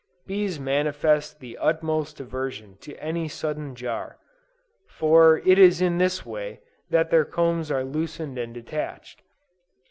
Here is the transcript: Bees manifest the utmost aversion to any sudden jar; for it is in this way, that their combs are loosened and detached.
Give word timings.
Bees 0.25 0.59
manifest 0.59 1.39
the 1.39 1.59
utmost 1.59 2.19
aversion 2.19 2.75
to 2.79 2.95
any 2.97 3.27
sudden 3.27 3.75
jar; 3.75 4.17
for 4.89 5.37
it 5.45 5.59
is 5.59 5.79
in 5.79 5.99
this 5.99 6.25
way, 6.25 6.59
that 6.89 7.11
their 7.11 7.23
combs 7.23 7.69
are 7.69 7.83
loosened 7.83 8.39
and 8.39 8.51
detached. 8.51 9.21